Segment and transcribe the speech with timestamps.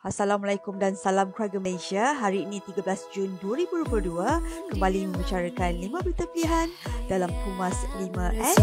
[0.00, 2.16] Assalamualaikum dan salam keluarga Malaysia.
[2.16, 6.72] Hari ini 13 Jun 2022 kembali membicarakan 5 berita pilihan
[7.04, 8.56] dalam Pumas 5S.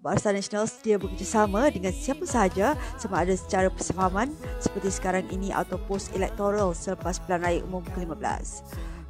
[0.00, 5.76] Barisan Nasional sedia bekerjasama dengan siapa sahaja sama ada secara persefahaman seperti sekarang ini atau
[5.84, 8.64] post-elektoral selepas pilihan raya umum ke-15.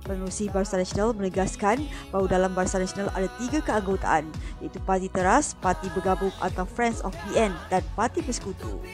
[0.04, 4.28] Pengurusi Barisan Nasional menegaskan bahawa dalam Barisan Nasional ada tiga keanggotaan
[4.60, 8.84] iaitu Parti Teras, Parti Bergabung atau Friends of PN dan Parti Persekutu.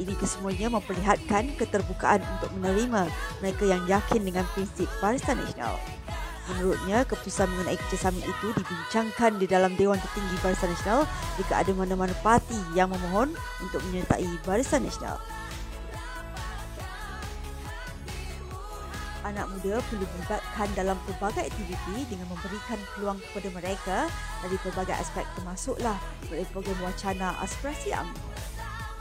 [0.00, 3.06] Ini kesemuanya memperlihatkan keterbukaan untuk menerima
[3.44, 5.76] mereka yang yakin dengan prinsip Barisan Nasional.
[6.44, 11.08] Menurutnya, keputusan mengenai kerjasama itu dibincangkan di dalam Dewan Tertinggi Barisan Nasional
[11.40, 13.32] jika ada mana-mana parti yang memohon
[13.64, 15.20] untuk menyertai Barisan Nasional.
[19.24, 23.98] Anak muda perlu dilibatkan dalam pelbagai aktiviti dengan memberikan peluang kepada mereka
[24.44, 25.96] dari pelbagai aspek termasuklah
[26.28, 28.28] melalui program wacana aspirasi UMNO.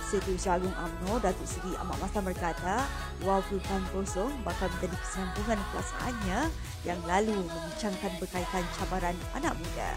[0.04, 2.86] Setiausaha Agung UMNO, Datuk Seri Ahmad Masam berkata,
[3.26, 6.40] Wow Perubahan Kosong bakal menjadi kesinambungan pelaksanaannya
[6.86, 9.92] yang lalu membincangkan berkaitan cabaran anak muda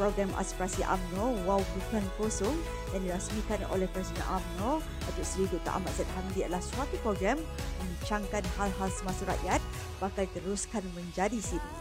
[0.00, 2.56] program aspirasi AMNO Wow Bukan Kosong
[2.96, 5.70] yang dirasmikan oleh Presiden AMNO Datuk Seri Dr.
[5.70, 7.38] Ahmad Zaid Hamidi adalah suatu program
[7.80, 9.60] membincangkan hal-hal semasa rakyat
[10.00, 11.72] bakal teruskan menjadi siri.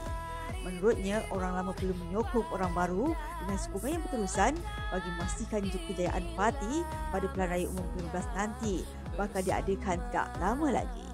[0.59, 4.53] Menurutnya, orang lama perlu menyokong orang baru dengan sokongan yang berterusan
[4.91, 6.83] bagi memastikan kejayaan parti
[7.15, 8.75] pada pilihan raya umum 2019 nanti
[9.15, 11.07] bakal diadakan tak lama lagi.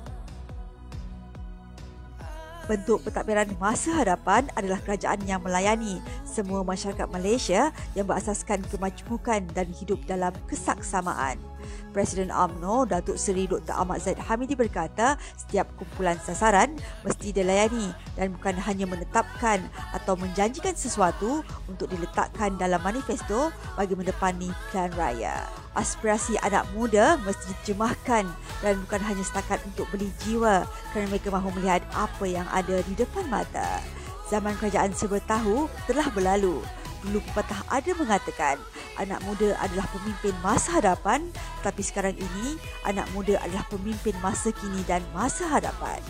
[2.66, 9.70] Bentuk pentadbiran masa hadapan adalah kerajaan yang melayani semua masyarakat Malaysia yang berasaskan kemajmukan dan
[9.70, 11.38] hidup dalam kesaksamaan.
[11.92, 13.76] Presiden AMNO Datuk Seri Dr.
[13.76, 16.76] Ahmad Zaid Hamidi berkata setiap kumpulan sasaran
[17.08, 19.64] mesti dilayani dan bukan hanya menetapkan
[19.96, 23.50] atau menjanjikan sesuatu untuk diletakkan dalam manifesto
[23.80, 28.26] bagi mendepani pilihan raya aspirasi anak muda mesti diterjemahkan
[28.64, 30.64] dan bukan hanya setakat untuk beli jiwa
[30.96, 33.84] kerana mereka mahu melihat apa yang ada di depan mata.
[34.32, 36.64] Zaman kerajaan serba tahu telah berlalu.
[37.06, 38.58] Dulu pepatah ada mengatakan
[38.98, 41.30] anak muda adalah pemimpin masa hadapan
[41.62, 46.02] tapi sekarang ini anak muda adalah pemimpin masa kini dan masa hadapan.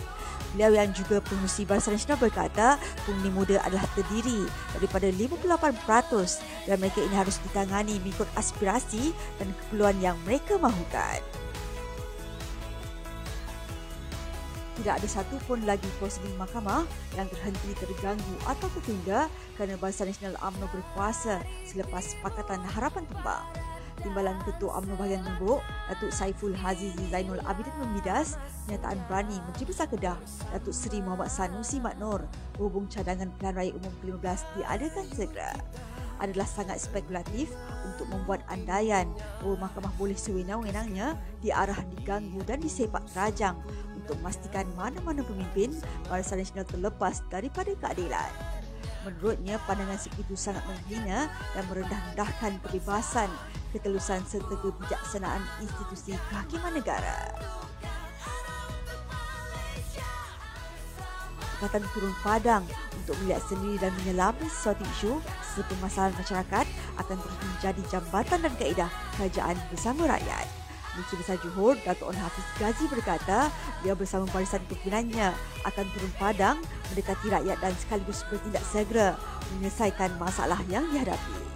[0.56, 7.04] Beliau yang juga pengurusi Barisan Nasional berkata penghuni muda adalah terdiri daripada 58% dan mereka
[7.04, 11.20] ini harus ditangani mengikut aspirasi dan keperluan yang mereka mahukan.
[14.76, 16.84] Tidak ada satu pun lagi prosedur mahkamah
[17.16, 19.24] yang terhenti terganggu atau tertunda
[19.56, 23.44] kerana Barisan Nasional UMNO berkuasa selepas Pakatan Harapan tumbang.
[24.04, 28.36] Timbalan Ketua UMNO Bahagian Tembuk, Datuk Saiful Hazizi Zainul Abidin memidas
[28.68, 30.20] pernyataan berani Menteri Besar Kedah,
[30.52, 32.28] Datuk Seri Muhammad Sanusi Mat Nur,
[32.60, 35.56] berhubung cadangan pilihan raya umum ke-15 diadakan segera
[36.20, 37.52] adalah sangat spekulatif
[37.84, 39.08] untuk membuat andaian
[39.40, 43.56] bahawa mahkamah boleh sewenang-wenangnya diarah diganggu dan disepak terajang
[44.06, 45.74] untuk memastikan mana-mana pemimpin
[46.06, 48.30] Barisan Nasional terlepas daripada keadilan.
[49.02, 53.30] Menurutnya, pandangan sebegitu sangat menghina dan merendah-rendahkan kebebasan
[53.74, 57.34] ketelusan serta kebijaksanaan institusi kehakiman negara.
[61.56, 62.62] Pakatan turun padang
[62.94, 65.18] untuk melihat sendiri dan menyelami sesuatu isu
[65.56, 66.66] serta masalah masyarakat
[67.00, 70.65] akan terus menjadi jambatan dan kaedah kerajaan bersama rakyat.
[70.96, 73.52] Menteri Besar Johor, Dato' On Hafiz Ghazi berkata,
[73.84, 75.36] dia bersama barisan kepimpinannya
[75.68, 76.56] akan turun padang
[76.90, 79.14] mendekati rakyat dan sekaligus bertindak segera
[79.54, 81.46] menyelesaikan masalah yang dihadapi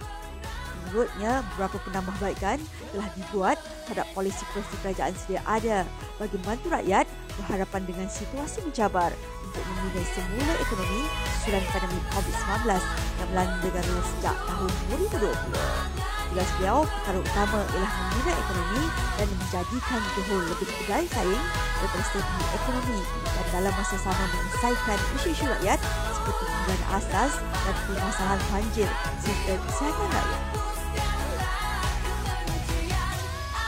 [0.91, 2.59] menurutnya beberapa penambahbaikan
[2.91, 3.57] telah dibuat
[3.87, 5.87] terhadap polisi-polisi kerajaan sedia ada
[6.19, 7.07] bagi membantu rakyat
[7.39, 9.15] berhadapan dengan situasi mencabar
[9.47, 11.01] untuk membina semula ekonomi
[11.39, 14.71] susulan pandemi COVID-19 yang melanda negara sejak tahun
[15.15, 15.90] 2020.
[16.31, 18.83] Tugas beliau, perkara utama ialah membina ekonomi
[19.19, 21.43] dan menjadikan Johor lebih berdaya saing
[21.75, 25.79] daripada strategi ekonomi dan dalam masa sama menyelesaikan isu-isu rakyat
[26.15, 28.87] seperti penggunaan asas dan permasalahan banjir
[29.19, 30.41] serta kesihatan rakyat.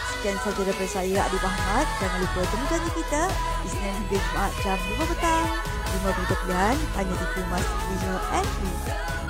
[0.08, 1.88] Sekian sahaja daripada saya, Adi Bahmat.
[2.00, 3.24] Jangan lupa temu janji kita
[3.60, 5.48] di Senin hingga Jumaat jam 5 petang.
[6.00, 8.50] 5 berita pilihan hanya di Pumas 5 and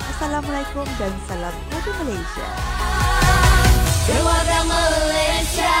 [0.06, 2.48] Assalamualaikum dan salam kepada Malaysia.
[4.06, 5.74] Keluarga Malaysia.